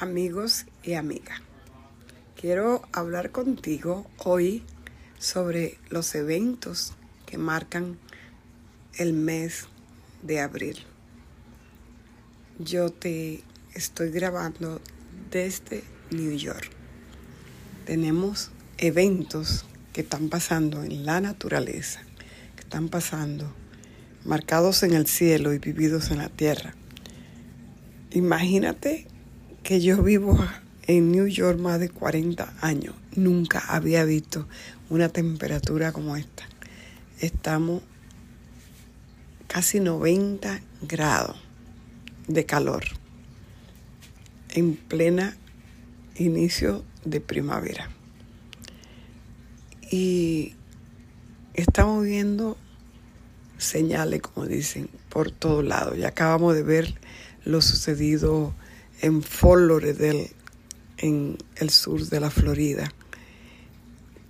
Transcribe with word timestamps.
amigos 0.00 0.64
y 0.82 0.94
amigas. 0.94 1.42
Quiero 2.34 2.82
hablar 2.90 3.32
contigo 3.32 4.06
hoy 4.16 4.62
sobre 5.18 5.76
los 5.90 6.14
eventos 6.14 6.94
que 7.26 7.36
marcan 7.36 7.98
el 8.96 9.12
mes 9.12 9.66
de 10.22 10.40
abril. 10.40 10.78
Yo 12.58 12.90
te 12.90 13.42
estoy 13.74 14.10
grabando 14.10 14.80
desde 15.30 15.84
New 16.10 16.34
York. 16.34 16.70
Tenemos 17.84 18.50
eventos 18.78 19.66
que 19.92 20.00
están 20.00 20.30
pasando 20.30 20.82
en 20.82 21.04
la 21.04 21.20
naturaleza, 21.20 22.00
que 22.56 22.62
están 22.62 22.88
pasando 22.88 23.54
marcados 24.24 24.82
en 24.82 24.94
el 24.94 25.06
cielo 25.06 25.52
y 25.52 25.58
vividos 25.58 26.10
en 26.10 26.18
la 26.18 26.30
tierra. 26.30 26.74
Imagínate 28.12 29.09
que 29.62 29.80
yo 29.80 30.02
vivo 30.02 30.38
en 30.86 31.12
New 31.12 31.26
York 31.26 31.58
más 31.58 31.80
de 31.80 31.88
40 31.88 32.54
años. 32.60 32.94
Nunca 33.14 33.60
había 33.68 34.04
visto 34.04 34.46
una 34.88 35.08
temperatura 35.08 35.92
como 35.92 36.16
esta. 36.16 36.44
Estamos 37.20 37.82
casi 39.46 39.80
90 39.80 40.60
grados 40.82 41.36
de 42.26 42.46
calor 42.46 42.84
en 44.50 44.76
plena 44.76 45.36
inicio 46.16 46.84
de 47.04 47.20
primavera. 47.20 47.90
Y 49.90 50.54
estamos 51.54 52.04
viendo 52.04 52.56
señales, 53.58 54.22
como 54.22 54.46
dicen, 54.46 54.88
por 55.08 55.30
todos 55.30 55.64
lados. 55.64 55.98
Ya 55.98 56.08
acabamos 56.08 56.54
de 56.54 56.62
ver 56.62 56.94
lo 57.44 57.60
sucedido 57.60 58.54
en 59.00 59.22
Fort 59.22 59.62
Lauderdale, 59.62 60.30
en 60.98 61.38
el 61.56 61.70
sur 61.70 62.04
de 62.06 62.20
la 62.20 62.30
Florida, 62.30 62.92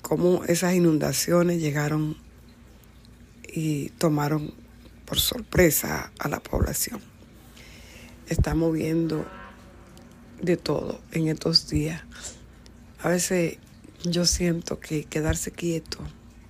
cómo 0.01 0.45
esas 0.45 0.75
inundaciones 0.75 1.61
llegaron 1.61 2.17
y 3.53 3.89
tomaron 3.91 4.55
por 5.05 5.19
sorpresa 5.19 6.13
a 6.19 6.29
la 6.29 6.41
población. 6.41 7.01
Estamos 8.29 8.73
viendo 8.73 9.27
de 10.41 10.57
todo 10.57 11.01
en 11.11 11.27
estos 11.27 11.69
días. 11.69 12.03
A 13.03 13.09
veces 13.09 13.59
yo 14.05 14.25
siento 14.25 14.79
que 14.79 15.05
quedarse 15.05 15.51
quieto, 15.51 15.99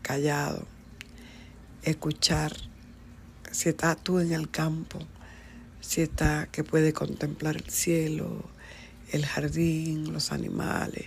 callado, 0.03 0.67
escuchar, 1.83 2.55
si 3.51 3.71
estás 3.71 4.03
tú 4.03 4.19
en 4.19 4.33
el 4.33 4.51
campo, 4.51 4.99
si 5.81 6.03
está 6.03 6.49
que 6.53 6.65
puede 6.65 6.93
contemplar 6.93 7.57
el 7.57 7.71
cielo, 7.71 8.45
el 9.13 9.27
jardín, 9.27 10.13
los 10.13 10.33
animales 10.33 11.07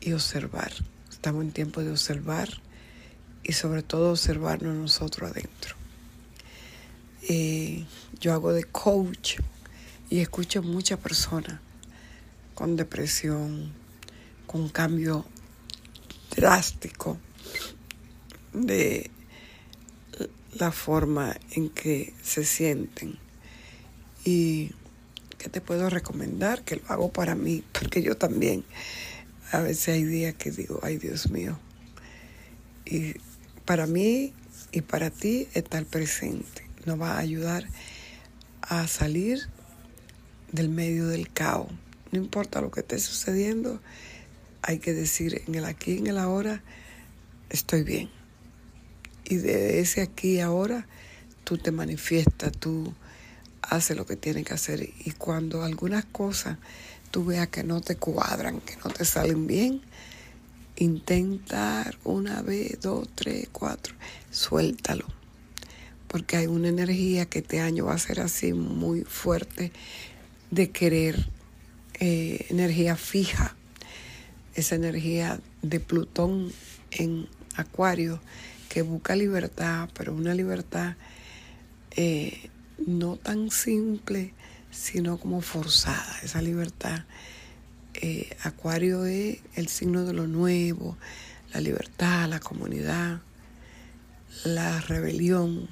y 0.00 0.12
observar. 0.12 0.72
Estamos 1.10 1.44
en 1.44 1.52
tiempo 1.52 1.82
de 1.82 1.90
observar 1.90 2.48
y 3.42 3.52
sobre 3.52 3.82
todo 3.82 4.10
observarnos 4.10 4.74
nosotros 4.74 5.30
adentro. 5.30 5.76
Eh, 7.28 7.84
yo 8.20 8.32
hago 8.32 8.52
de 8.52 8.64
coach 8.64 9.38
y 10.10 10.20
escucho 10.20 10.62
muchas 10.62 10.98
personas 10.98 11.60
con 12.54 12.76
depresión, 12.76 13.72
con 14.46 14.68
cambio 14.68 15.24
drástico 16.34 17.18
de 18.52 19.10
la 20.54 20.72
forma 20.72 21.36
en 21.50 21.68
que 21.68 22.14
se 22.22 22.44
sienten 22.44 23.18
y 24.26 24.72
¿qué 25.38 25.48
te 25.48 25.60
puedo 25.60 25.88
recomendar? 25.88 26.62
Que 26.64 26.76
lo 26.76 26.82
hago 26.88 27.12
para 27.12 27.36
mí, 27.36 27.62
porque 27.72 28.02
yo 28.02 28.16
también 28.16 28.64
a 29.52 29.60
veces 29.60 29.94
hay 29.94 30.04
días 30.04 30.34
que 30.34 30.50
digo, 30.50 30.80
ay 30.82 30.98
Dios 30.98 31.30
mío. 31.30 31.58
Y 32.84 33.14
para 33.64 33.86
mí 33.86 34.34
y 34.72 34.80
para 34.82 35.10
ti 35.10 35.48
está 35.54 35.78
el 35.78 35.86
presente. 35.86 36.68
Nos 36.84 37.00
va 37.00 37.12
a 37.12 37.18
ayudar 37.18 37.66
a 38.62 38.86
salir 38.88 39.48
del 40.50 40.68
medio 40.68 41.06
del 41.06 41.32
caos. 41.32 41.70
No 42.10 42.18
importa 42.18 42.60
lo 42.60 42.70
que 42.70 42.80
esté 42.80 42.98
sucediendo, 42.98 43.80
hay 44.62 44.78
que 44.78 44.92
decir 44.92 45.42
en 45.46 45.54
el 45.54 45.64
aquí 45.64 45.98
en 45.98 46.08
el 46.08 46.18
ahora, 46.18 46.62
estoy 47.50 47.84
bien. 47.84 48.10
Y 49.24 49.36
de 49.36 49.80
ese 49.80 50.02
aquí 50.02 50.34
y 50.34 50.40
ahora, 50.40 50.86
tú 51.44 51.58
te 51.58 51.70
manifiestas, 51.70 52.52
tú 52.52 52.94
hace 53.68 53.94
lo 53.94 54.06
que 54.06 54.16
tiene 54.16 54.44
que 54.44 54.54
hacer. 54.54 54.88
Y 55.04 55.10
cuando 55.12 55.62
algunas 55.62 56.04
cosas 56.04 56.58
tú 57.10 57.24
veas 57.24 57.48
que 57.48 57.64
no 57.64 57.80
te 57.80 57.96
cuadran, 57.96 58.60
que 58.60 58.76
no 58.84 58.90
te 58.90 59.04
salen 59.04 59.46
bien, 59.46 59.80
intentar 60.76 61.96
una 62.04 62.42
vez, 62.42 62.80
dos, 62.80 63.08
tres, 63.14 63.48
cuatro, 63.52 63.94
suéltalo. 64.30 65.06
Porque 66.08 66.36
hay 66.36 66.46
una 66.46 66.68
energía 66.68 67.26
que 67.26 67.40
este 67.40 67.60
año 67.60 67.86
va 67.86 67.94
a 67.94 67.98
ser 67.98 68.20
así 68.20 68.52
muy 68.52 69.02
fuerte 69.02 69.72
de 70.50 70.70
querer 70.70 71.28
eh, 71.94 72.46
energía 72.50 72.96
fija. 72.96 73.56
Esa 74.54 74.74
energía 74.74 75.40
de 75.62 75.80
Plutón 75.80 76.52
en 76.90 77.28
Acuario 77.56 78.20
que 78.68 78.82
busca 78.82 79.16
libertad, 79.16 79.88
pero 79.94 80.14
una 80.14 80.34
libertad 80.34 80.94
eh, 81.92 82.50
no 82.78 83.16
tan 83.16 83.50
simple, 83.50 84.32
sino 84.70 85.18
como 85.18 85.40
forzada, 85.40 86.18
esa 86.22 86.42
libertad. 86.42 87.04
Eh, 87.94 88.36
Acuario 88.42 89.06
es 89.06 89.38
el 89.54 89.68
signo 89.68 90.04
de 90.04 90.12
lo 90.12 90.26
nuevo, 90.26 90.96
la 91.52 91.60
libertad, 91.60 92.28
la 92.28 92.40
comunidad, 92.40 93.20
la 94.44 94.80
rebelión 94.82 95.68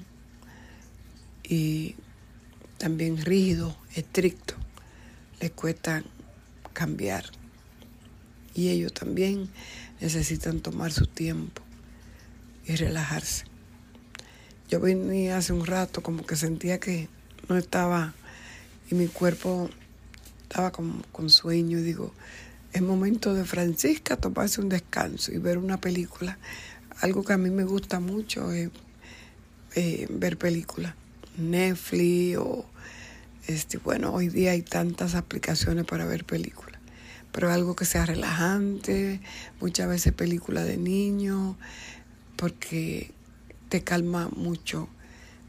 y 1.43 1.97
también 2.79 3.23
rígido, 3.23 3.77
estricto, 3.95 4.55
les 5.41 5.51
cuesta 5.51 6.03
cambiar. 6.73 7.25
Y 8.55 8.69
ellos 8.69 8.95
también 8.95 9.49
necesitan 10.01 10.61
tomar 10.61 10.93
su 10.93 11.07
tiempo 11.07 11.63
y 12.67 12.77
relajarse. 12.77 13.45
Yo 14.75 14.81
venía 14.81 15.37
hace 15.37 15.53
un 15.53 15.67
rato 15.67 16.03
como 16.03 16.27
que 16.27 16.35
sentía 16.35 16.81
que 16.81 17.09
no 17.49 17.57
estaba 17.57 18.13
y 18.91 18.97
mi 18.97 19.07
cuerpo 19.07 19.71
estaba 20.43 20.73
como 20.73 21.01
con 21.13 21.31
sueño 21.31 21.79
y 21.79 21.83
digo, 21.83 22.13
es 22.73 22.83
momento 22.83 23.35
de 23.35 23.45
Francisca 23.45 24.17
tomarse 24.17 24.61
un 24.61 24.69
descanso 24.69 25.31
y 25.31 25.39
ver 25.39 25.59
una 25.59 25.81
película. 25.81 26.39
Algo 27.03 27.23
que 27.23 27.35
a 27.35 27.39
mí 27.39 27.51
me 27.51 27.63
gusta 27.63 28.01
mucho 28.01 28.51
es 28.51 28.71
eh, 29.77 30.09
ver 30.11 30.39
películas. 30.39 30.97
Netflix 31.39 32.39
o 32.39 32.67
este, 33.47 33.79
bueno, 33.79 34.13
hoy 34.13 34.29
día 34.29 34.51
hay 34.51 34.63
tantas 34.63 35.15
aplicaciones 35.15 35.85
para 35.85 36.05
ver 36.05 36.25
películas, 36.25 36.81
pero 37.31 37.53
algo 37.53 37.77
que 37.77 37.85
sea 37.85 38.07
relajante, 38.07 39.21
muchas 39.61 39.89
veces 39.89 40.13
películas 40.13 40.67
de 40.67 40.79
niños, 40.79 41.55
porque 42.35 43.15
te 43.75 43.83
calma 43.83 44.29
mucho 44.37 44.89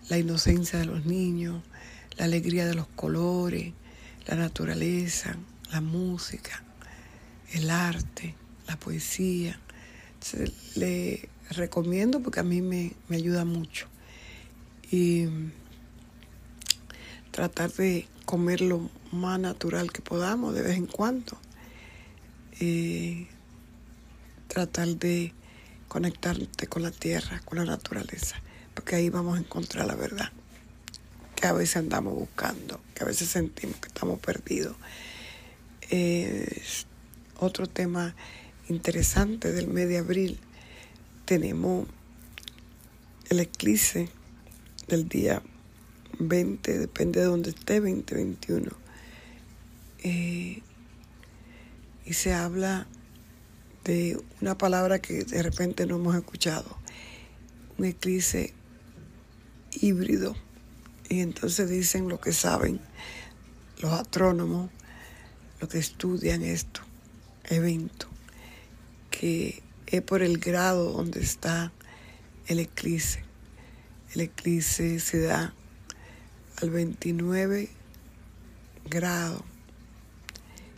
la 0.10 0.18
inocencia 0.18 0.80
de 0.80 0.86
los 0.86 1.06
niños, 1.06 1.62
la 2.18 2.26
alegría 2.26 2.66
de 2.66 2.74
los 2.74 2.88
colores, 2.88 3.72
la 4.26 4.34
naturaleza, 4.34 5.38
la 5.72 5.80
música, 5.80 6.64
el 7.54 7.70
arte, 7.70 8.34
la 8.66 8.80
poesía. 8.80 9.60
le 10.74 11.30
recomiendo 11.52 12.20
porque 12.20 12.40
a 12.40 12.44
mí 12.44 12.64
me, 12.64 12.96
ayuda 13.12 13.46
mucho. 13.46 13.86
Y 14.90 15.28
tratar 17.30 17.72
de 17.74 18.08
comer 18.26 18.62
lo 18.62 18.90
más 19.12 19.40
natural 19.40 19.92
que 19.92 20.02
podamos 20.02 20.56
de 20.56 20.64
vez 20.64 20.78
en 20.78 20.88
cuando. 20.88 21.38
Y 22.60 23.28
tratar 24.48 24.88
de 24.96 25.32
conectarte 25.88 26.68
con 26.68 26.84
la 26.84 26.92
tierra, 26.92 27.42
con 27.46 27.58
la 27.58 27.66
naturaleza, 27.66 28.38
porque 28.74 28.96
ahí 28.96 29.10
vamos 29.10 29.38
a 29.38 29.40
encontrar 29.40 29.86
la 29.86 29.96
verdad 29.96 30.32
que 31.36 31.48
a 31.48 31.54
veces 31.54 31.78
andamos 31.78 32.14
buscando, 32.14 32.80
que 32.94 33.04
a 33.04 33.08
veces 33.08 33.30
sentimos 33.30 33.78
que 33.78 33.88
estamos 33.88 34.20
perdidos. 34.20 34.76
otro 37.38 37.68
tema 37.68 38.16
interesante 38.70 39.52
del 39.52 39.68
mes 39.68 39.88
de 39.88 39.98
abril, 39.98 40.40
tenemos 41.26 41.88
el 43.30 43.40
eclipse 43.40 44.10
del 44.88 45.10
día 45.10 45.42
20, 46.20 46.78
depende 46.78 47.20
de 47.20 47.26
donde 47.26 47.50
esté, 47.50 47.80
20, 47.80 48.16
21. 48.16 48.72
Eh, 50.04 50.62
y 52.06 52.14
se 52.14 52.34
habla 52.34 52.88
de 53.86 54.20
una 54.42 54.58
palabra 54.58 55.00
que 55.00 55.24
de 55.24 55.44
repente 55.44 55.86
no 55.86 55.96
hemos 55.96 56.16
escuchado, 56.16 56.78
un 57.78 57.86
eclipse 57.86 58.54
híbrido. 59.72 60.36
Y 61.08 61.20
entonces 61.20 61.70
dicen 61.70 62.10
lo 62.10 62.20
que 62.20 62.34
saben 62.34 62.82
los 63.80 63.94
astrónomos 63.94 64.72
lo 65.62 65.70
que 65.70 65.78
estudian 65.78 66.42
esto, 66.42 66.82
evento, 67.46 68.08
que 69.10 69.64
es 69.88 70.02
por 70.02 70.22
el 70.22 70.40
grado 70.40 70.92
donde 70.92 71.22
está 71.22 71.72
el 72.48 72.60
eclipse. 72.60 73.24
El 74.14 74.22
eclipse 74.22 75.00
se 75.00 75.22
da 75.22 75.54
al 76.62 76.70
29 76.72 77.70
grados 78.90 79.42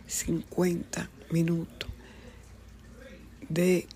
50 0.06 1.10
minutos 1.30 1.90
de 3.48 3.86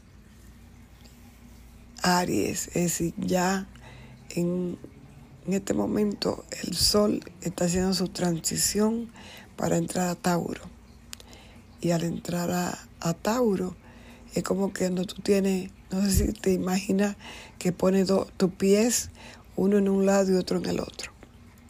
Aries, 2.03 2.69
es 2.69 2.75
decir, 2.75 3.15
ya 3.17 3.69
en, 4.31 4.79
este 5.47 5.75
momento 5.75 6.45
el 6.63 6.77
Sol 6.77 7.21
está 7.41 7.65
haciendo 7.65 7.95
su 7.95 8.09
transición 8.09 9.11
para 9.57 9.77
entrar 9.77 10.09
a 10.09 10.15
Tauro. 10.15 10.63
Y 11.81 11.91
al 11.91 12.05
entrar 12.05 12.51
a, 12.51 13.15
Tauro, 13.15 13.77
es 14.35 14.45
como 14.45 14.73
que 14.73 14.85
cuando 14.85 15.05
tú 15.05 15.21
tienes, 15.21 15.71
no 15.91 16.01
sé 16.03 16.11
si 16.11 16.33
te 16.33 16.53
imaginas 16.53 17.17
que 17.59 17.73
pones 17.73 18.09
tus 18.37 18.53
pies 18.53 19.11
uno 19.57 19.79
en 19.79 19.89
un 19.89 20.07
lado 20.07 20.33
y 20.33 20.37
otro 20.37 20.59
en 20.59 20.67
el 20.67 20.81
otro. 20.81 21.13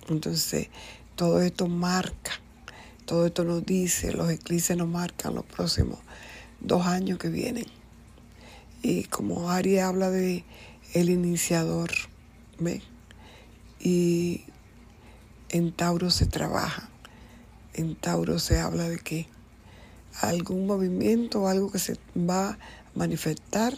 Entonces, 0.08 0.68
todo 1.16 1.40
esto 1.40 1.66
marca, 1.66 2.32
todo 3.06 3.26
esto 3.26 3.44
nos 3.44 3.64
dice, 3.64 4.12
los 4.12 4.30
eclipses 4.30 4.76
nos 4.76 4.88
marcan 4.88 5.34
los 5.34 5.44
próximos 5.44 5.98
dos 6.62 6.86
años 6.86 7.18
que 7.18 7.28
vienen. 7.28 7.66
Y 8.82 9.04
como 9.04 9.50
Ari 9.50 9.78
habla 9.78 10.10
de 10.10 10.44
el 10.94 11.10
iniciador, 11.10 11.90
¿ve? 12.58 12.82
Y 13.80 14.44
en 15.50 15.72
Tauro 15.72 16.10
se 16.10 16.26
trabaja. 16.26 16.88
En 17.74 17.94
Tauro 17.94 18.38
se 18.38 18.58
habla 18.58 18.88
de 18.88 18.98
que 18.98 19.28
algún 20.20 20.66
movimiento, 20.66 21.48
algo 21.48 21.70
que 21.70 21.78
se 21.78 21.98
va 22.16 22.50
a 22.50 22.58
manifestar, 22.94 23.74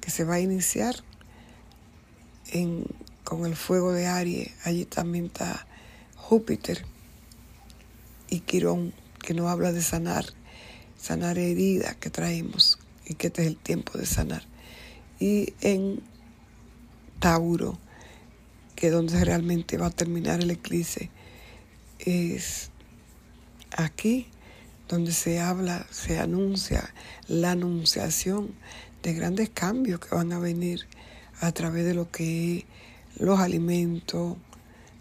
que 0.00 0.10
se 0.10 0.24
va 0.24 0.34
a 0.34 0.40
iniciar 0.40 0.96
en, 2.50 2.84
con 3.24 3.46
el 3.46 3.56
fuego 3.56 3.92
de 3.92 4.06
Aries. 4.06 4.50
Allí 4.64 4.84
también 4.84 5.26
está 5.26 5.66
Júpiter 6.16 6.84
y 8.28 8.40
Quirón, 8.40 8.92
que 9.22 9.34
nos 9.34 9.48
habla 9.48 9.72
de 9.72 9.82
sanar, 9.82 10.26
sanar 10.98 11.38
heridas 11.38 11.96
que 11.96 12.10
traemos 12.10 12.78
y 13.06 13.14
que 13.14 13.28
este 13.28 13.42
es 13.42 13.48
el 13.48 13.56
tiempo 13.56 13.96
de 13.96 14.06
sanar. 14.06 14.42
Y 15.18 15.54
en 15.60 16.02
Tauro, 17.18 17.78
que 18.76 18.90
donde 18.90 19.24
realmente 19.24 19.78
va 19.78 19.86
a 19.86 19.90
terminar 19.90 20.40
el 20.40 20.50
eclipse, 20.50 21.10
es 21.98 22.70
aquí 23.76 24.26
donde 24.88 25.12
se 25.12 25.40
habla, 25.40 25.86
se 25.90 26.18
anuncia 26.18 26.94
la 27.26 27.52
anunciación 27.52 28.54
de 29.02 29.14
grandes 29.14 29.50
cambios 29.50 30.00
que 30.00 30.14
van 30.14 30.32
a 30.32 30.38
venir 30.38 30.86
a 31.40 31.52
través 31.52 31.84
de 31.84 31.94
lo 31.94 32.10
que 32.10 32.58
es 32.58 32.64
los 33.18 33.40
alimentos, 33.40 34.36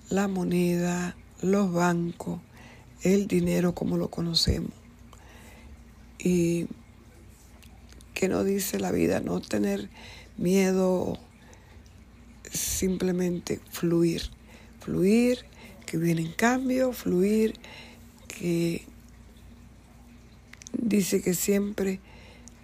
la 0.09 0.27
moneda, 0.27 1.15
los 1.41 1.71
bancos, 1.71 2.39
el 3.03 3.27
dinero 3.27 3.75
como 3.75 3.97
lo 3.97 4.09
conocemos. 4.09 4.71
Y 6.27 6.67
que 8.13 8.27
no 8.27 8.43
dice 8.43 8.81
la 8.81 8.91
vida, 8.91 9.21
no 9.21 9.39
tener 9.39 9.89
miedo, 10.35 11.17
simplemente 12.51 13.61
fluir, 13.71 14.23
fluir, 14.81 15.45
que 15.85 15.97
vienen 15.97 16.33
cambios, 16.33 16.97
fluir, 16.97 17.53
que 18.27 18.83
dice 20.73 21.21
que 21.21 21.33
siempre 21.33 22.01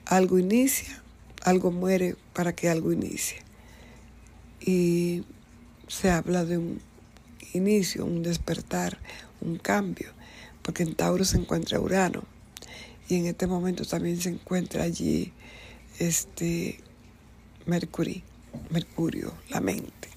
algo 0.08 0.38
inicia, 0.40 1.02
algo 1.42 1.72
muere 1.72 2.18
para 2.34 2.54
que 2.54 2.68
algo 2.68 2.92
inicie. 2.92 3.38
Y 4.60 5.24
se 5.88 6.10
habla 6.10 6.44
de 6.44 6.58
un 6.58 6.82
inicio, 7.54 8.04
un 8.04 8.24
despertar, 8.24 9.00
un 9.40 9.58
cambio, 9.58 10.12
porque 10.64 10.84
en 10.84 10.96
Tauro 10.96 11.24
se 11.24 11.38
encuentra 11.38 11.80
Urano 11.80 12.33
y 13.14 13.18
en 13.18 13.28
este 13.28 13.46
momento 13.46 13.86
también 13.86 14.20
se 14.20 14.30
encuentra 14.30 14.84
allí 14.84 15.32
este 16.00 16.80
Mercurio, 17.68 19.34
la 19.50 19.62
mente. 19.62 20.10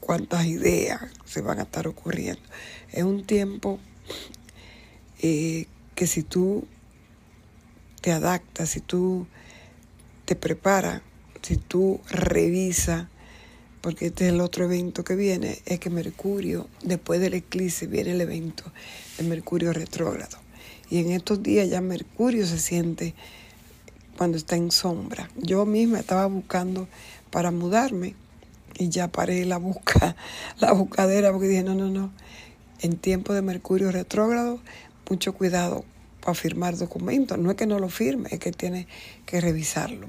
Cuántas 0.00 0.46
ideas 0.46 1.02
se 1.26 1.42
van 1.42 1.58
a 1.58 1.64
estar 1.64 1.86
ocurriendo. 1.86 2.42
Es 2.90 3.04
un 3.04 3.24
tiempo 3.24 3.78
eh, 5.20 5.66
que 5.94 6.06
si 6.06 6.22
tú 6.22 6.66
te 8.00 8.12
adaptas, 8.12 8.70
si 8.70 8.80
tú 8.80 9.26
te 10.24 10.34
preparas, 10.34 11.02
si 11.42 11.58
tú 11.58 12.00
revisas, 12.08 13.08
porque 13.82 14.06
este 14.06 14.26
es 14.26 14.32
el 14.32 14.40
otro 14.40 14.64
evento 14.64 15.04
que 15.04 15.16
viene, 15.16 15.60
es 15.66 15.78
que 15.78 15.90
Mercurio, 15.90 16.66
después 16.82 17.20
del 17.20 17.34
eclipse, 17.34 17.86
viene 17.86 18.12
el 18.12 18.22
evento 18.22 18.64
de 19.18 19.24
Mercurio 19.24 19.74
retrógrado. 19.74 20.41
Y 20.92 20.98
en 20.98 21.10
estos 21.12 21.42
días 21.42 21.70
ya 21.70 21.80
Mercurio 21.80 22.46
se 22.46 22.58
siente 22.58 23.14
cuando 24.18 24.36
está 24.36 24.56
en 24.56 24.70
sombra. 24.70 25.30
Yo 25.36 25.64
misma 25.64 25.98
estaba 25.98 26.26
buscando 26.26 26.86
para 27.30 27.50
mudarme 27.50 28.14
y 28.78 28.90
ya 28.90 29.08
paré 29.08 29.46
la 29.46 29.56
busca, 29.56 30.16
la 30.58 30.72
buscadera 30.72 31.32
porque 31.32 31.48
dije, 31.48 31.62
no, 31.62 31.74
no, 31.74 31.88
no. 31.88 32.12
En 32.80 32.98
tiempo 32.98 33.32
de 33.32 33.40
Mercurio 33.40 33.90
retrógrado, 33.90 34.60
mucho 35.08 35.32
cuidado 35.32 35.86
para 36.20 36.34
firmar 36.34 36.76
documentos. 36.76 37.38
No 37.38 37.50
es 37.50 37.56
que 37.56 37.66
no 37.66 37.78
lo 37.78 37.88
firme, 37.88 38.28
es 38.30 38.38
que 38.38 38.52
tiene 38.52 38.86
que 39.24 39.40
revisarlo 39.40 40.08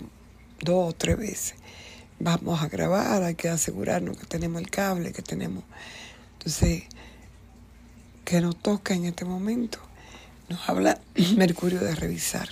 dos 0.60 0.90
o 0.90 0.94
tres 0.94 1.18
veces 1.18 1.56
vamos 2.20 2.62
a 2.62 2.68
grabar, 2.68 3.24
hay 3.24 3.36
que 3.36 3.50
asegurarnos 3.50 4.18
que 4.18 4.26
tenemos 4.26 4.62
el 4.62 4.70
cable, 4.70 5.12
que 5.12 5.22
tenemos... 5.22 5.64
Entonces, 6.34 6.84
que 8.26 8.42
nos 8.42 8.56
toca 8.58 8.94
en 8.94 9.06
este 9.06 9.26
momento, 9.26 9.80
nos 10.54 10.70
habla 10.70 11.00
Mercurio 11.36 11.80
de 11.80 11.96
revisar. 11.96 12.48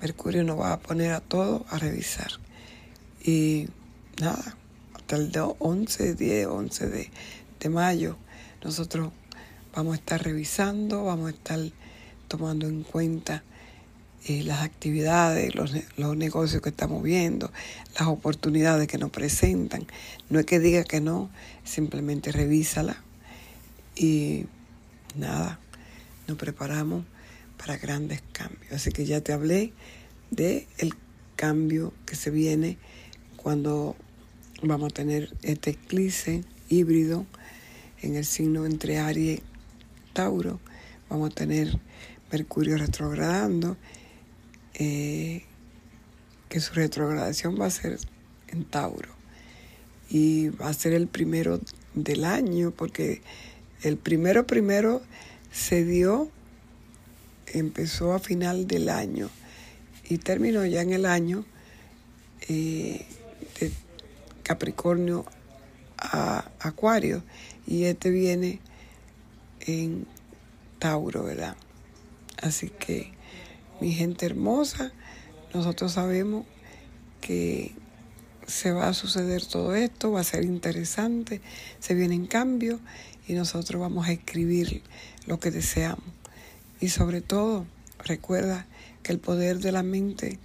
Mercurio 0.00 0.42
nos 0.42 0.58
va 0.58 0.72
a 0.72 0.80
poner 0.80 1.12
a 1.12 1.20
todos 1.20 1.62
a 1.70 1.78
revisar. 1.78 2.32
Y 3.22 3.68
nada, 4.20 4.56
hasta 4.94 5.16
el 5.16 5.30
11, 5.36 6.14
10, 6.14 6.46
11 6.48 6.86
de, 6.88 7.10
de 7.60 7.68
mayo, 7.68 8.16
nosotros 8.64 9.12
vamos 9.72 9.92
a 9.92 9.96
estar 9.98 10.20
revisando, 10.20 11.04
vamos 11.04 11.28
a 11.28 11.30
estar 11.30 11.60
tomando 12.26 12.66
en 12.66 12.82
cuenta 12.82 13.44
eh, 14.26 14.42
las 14.42 14.62
actividades, 14.62 15.54
los, 15.54 15.72
los, 15.96 16.16
negocios 16.16 16.60
que 16.60 16.70
estamos 16.70 17.04
viendo, 17.04 17.52
las 17.96 18.08
oportunidades 18.08 18.88
que 18.88 18.98
nos 18.98 19.10
presentan. 19.10 19.86
No 20.28 20.40
es 20.40 20.46
que 20.46 20.58
diga 20.58 20.82
que 20.82 21.00
no, 21.00 21.30
simplemente 21.62 22.32
revísala 22.32 22.96
y 23.94 24.46
nada, 25.14 25.60
nos 26.28 26.36
preparamos 26.36 27.04
para 27.58 27.76
grandes 27.76 28.22
cambios. 28.32 28.72
Así 28.72 28.90
que 28.90 29.04
ya 29.04 29.20
te 29.20 29.32
hablé 29.32 29.72
de 30.30 30.66
el 30.78 30.94
cambio 31.36 31.92
que 32.06 32.16
se 32.16 32.30
viene 32.30 32.78
cuando 33.36 33.96
vamos 34.62 34.92
a 34.92 34.94
tener 34.94 35.34
este 35.42 35.70
eclipse 35.70 36.44
híbrido 36.68 37.26
en 38.00 38.16
el 38.16 38.24
signo 38.24 38.66
entre 38.66 38.98
Aries 38.98 39.40
y 39.40 39.42
Tauro. 40.12 40.60
Vamos 41.08 41.30
a 41.30 41.34
tener 41.34 41.78
Mercurio 42.30 42.78
retrogradando 42.78 43.76
eh, 44.74 45.44
que 46.48 46.60
su 46.60 46.74
retrogradación 46.74 47.60
va 47.60 47.66
a 47.66 47.70
ser 47.70 47.98
en 48.48 48.64
Tauro 48.64 49.10
y 50.08 50.48
va 50.50 50.68
a 50.68 50.74
ser 50.74 50.92
el 50.92 51.08
primero 51.08 51.60
del 51.94 52.24
año 52.24 52.70
porque 52.70 53.22
el 53.82 53.96
primero 53.96 54.46
primero 54.46 55.02
se 55.52 55.84
dio, 55.84 56.30
empezó 57.46 58.14
a 58.14 58.18
final 58.18 58.66
del 58.66 58.88
año 58.88 59.28
y 60.08 60.18
terminó 60.18 60.64
ya 60.64 60.80
en 60.80 60.92
el 60.92 61.06
año 61.06 61.44
eh, 62.48 63.06
de 63.60 63.70
Capricornio 64.42 65.24
a 65.98 66.50
Acuario 66.58 67.22
y 67.66 67.84
este 67.84 68.10
viene 68.10 68.60
en 69.60 70.06
Tauro, 70.78 71.24
¿verdad? 71.24 71.56
Así 72.40 72.70
que 72.70 73.12
mi 73.80 73.92
gente 73.92 74.26
hermosa, 74.26 74.92
nosotros 75.54 75.92
sabemos 75.92 76.46
que 77.20 77.72
se 78.46 78.72
va 78.72 78.88
a 78.88 78.94
suceder 78.94 79.44
todo 79.46 79.74
esto, 79.74 80.10
va 80.10 80.20
a 80.20 80.24
ser 80.24 80.44
interesante, 80.44 81.40
se 81.78 81.94
vienen 81.94 82.26
cambios 82.26 82.80
y 83.26 83.34
nosotros 83.34 83.80
vamos 83.80 84.08
a 84.08 84.12
escribir 84.12 84.82
lo 85.26 85.38
que 85.38 85.50
deseamos. 85.50 86.04
Y 86.80 86.88
sobre 86.88 87.20
todo, 87.20 87.66
recuerda 88.04 88.66
que 89.02 89.12
el 89.12 89.18
poder 89.18 89.58
de 89.58 89.72
la 89.72 89.82
mente 89.82 90.38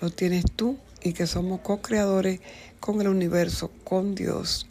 lo 0.00 0.10
tienes 0.10 0.44
tú 0.54 0.78
y 1.02 1.12
que 1.12 1.26
somos 1.26 1.60
co-creadores 1.60 2.40
con 2.78 3.00
el 3.00 3.08
universo, 3.08 3.70
con 3.84 4.14
Dios 4.14 4.66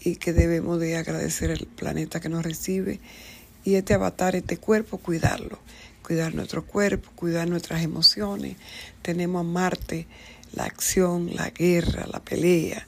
y 0.00 0.16
que 0.16 0.32
debemos 0.32 0.80
de 0.80 0.96
agradecer 0.96 1.50
al 1.50 1.66
planeta 1.66 2.20
que 2.20 2.28
nos 2.28 2.42
recibe 2.42 3.00
Y 3.64 3.76
este 3.76 3.94
avatar, 3.94 4.34
este 4.34 4.56
cuerpo, 4.56 4.98
cuidarlo. 4.98 5.58
Cuidar 6.02 6.34
nuestro 6.34 6.66
cuerpo, 6.66 7.10
cuidar 7.14 7.48
nuestras 7.48 7.82
emociones. 7.82 8.56
Tenemos 9.02 9.40
a 9.40 9.44
Marte, 9.44 10.08
la 10.52 10.64
acción, 10.64 11.32
la 11.32 11.50
guerra, 11.50 12.08
la 12.12 12.18
pelea, 12.18 12.84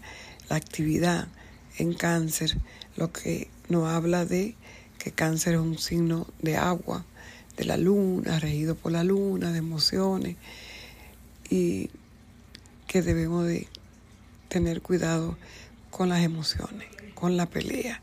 la 0.48 0.56
actividad 0.56 1.28
en 1.78 1.94
cáncer, 1.94 2.58
lo 2.96 3.12
que 3.12 3.48
nos 3.68 3.88
habla 3.88 4.24
de 4.24 4.56
que 4.98 5.12
cáncer 5.12 5.54
es 5.54 5.60
un 5.60 5.78
signo 5.78 6.26
de 6.40 6.56
agua, 6.56 7.04
de 7.56 7.64
la 7.64 7.76
luna, 7.76 8.38
regido 8.38 8.74
por 8.74 8.92
la 8.92 9.04
luna, 9.04 9.52
de 9.52 9.58
emociones, 9.58 10.36
y 11.50 11.90
que 12.86 13.02
debemos 13.02 13.46
de 13.46 13.68
tener 14.48 14.82
cuidado 14.82 15.36
con 15.90 16.08
las 16.08 16.22
emociones, 16.22 16.88
con 17.14 17.36
la 17.36 17.46
pelea, 17.46 18.00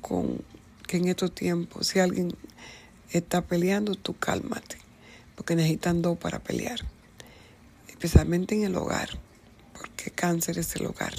con 0.00 0.42
que 0.86 0.98
en 0.98 1.08
estos 1.08 1.34
tiempos, 1.34 1.86
si 1.86 2.00
alguien 2.00 2.34
está 3.10 3.42
peleando, 3.42 3.94
tú 3.94 4.16
cálmate, 4.16 4.78
porque 5.36 5.54
necesitan 5.54 6.02
dos 6.02 6.18
para 6.18 6.40
pelear, 6.40 6.80
especialmente 7.88 8.54
en 8.54 8.64
el 8.64 8.76
hogar, 8.76 9.08
porque 9.78 10.10
cáncer 10.10 10.58
es 10.58 10.74
el 10.76 10.86
hogar. 10.86 11.14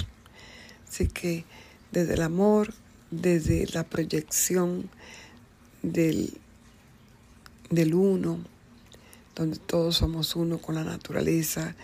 Así 0.88 1.08
que 1.08 1.44
desde 1.90 2.14
el 2.14 2.22
amor, 2.22 2.74
desde 3.20 3.66
la 3.72 3.84
proyección 3.84 4.88
del, 5.82 6.32
del 7.70 7.94
uno, 7.94 8.38
donde 9.34 9.58
todos 9.58 9.96
somos 9.96 10.36
uno 10.36 10.58
con 10.58 10.74
la 10.74 10.84
naturaleza, 10.84 11.74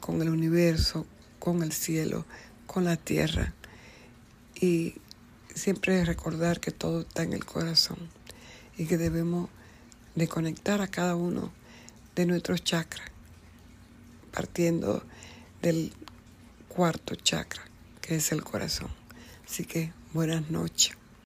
con 0.00 0.22
el 0.22 0.28
universo, 0.28 1.06
con 1.38 1.62
el 1.62 1.72
cielo, 1.72 2.24
con 2.66 2.84
la 2.84 2.96
tierra. 2.96 3.54
Y 4.60 4.94
siempre 5.54 6.04
recordar 6.04 6.60
que 6.60 6.70
todo 6.70 7.00
está 7.02 7.22
en 7.22 7.32
el 7.32 7.44
corazón 7.44 7.98
y 8.76 8.86
que 8.86 8.98
debemos 8.98 9.50
de 10.14 10.28
conectar 10.28 10.80
a 10.80 10.88
cada 10.88 11.16
uno 11.16 11.52
de 12.14 12.26
nuestros 12.26 12.62
chakras, 12.62 13.10
partiendo 14.32 15.04
del 15.62 15.92
cuarto 16.68 17.14
chakra, 17.14 17.62
que 18.00 18.16
es 18.16 18.32
el 18.32 18.42
corazón. 18.42 18.88
Así 19.46 19.64
que 19.64 19.92
buenas 20.14 20.48
noches. 20.48 20.96